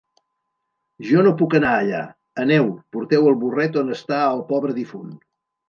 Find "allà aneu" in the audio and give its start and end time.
1.83-2.73